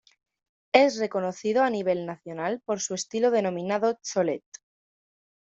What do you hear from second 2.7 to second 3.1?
su